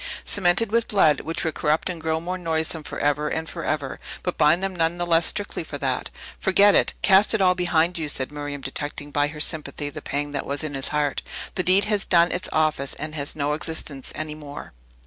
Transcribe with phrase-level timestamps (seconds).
[0.25, 4.63] Cemented with blood, which would corrupt and grow more noisome forever and forever, but bind
[4.63, 6.09] them none the less strictly for that.
[6.39, 6.95] "Forget it!
[7.03, 10.63] Cast it all behind you!" said Miriam, detecting, by her sympathy, the pang that was
[10.63, 11.21] in his heart.
[11.53, 14.73] "The deed has done its office, and has no existence any more."